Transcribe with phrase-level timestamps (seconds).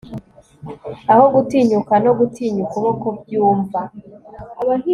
[1.11, 3.79] Aho gutinyuka no gutinya ukuboko byumva